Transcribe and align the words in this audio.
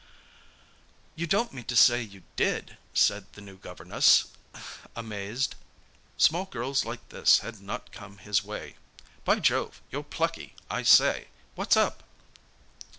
"You 1.15 1.27
don't 1.27 1.53
mean 1.53 1.65
to 1.65 1.75
say 1.75 2.01
you 2.01 2.23
did!" 2.35 2.79
said 2.91 3.31
the 3.33 3.41
new 3.41 3.55
"governess" 3.57 4.29
amazed. 4.95 5.53
Small 6.17 6.45
girls 6.45 6.85
like 6.85 7.09
this 7.09 7.41
had 7.45 7.61
not 7.61 7.91
come 7.91 8.17
his 8.17 8.43
way. 8.43 8.77
"By 9.25 9.37
Jove, 9.37 9.79
you're 9.91 10.01
plucky! 10.01 10.55
I 10.71 10.81
say, 10.81 11.27
what's 11.53 11.77
up?" 11.77 12.01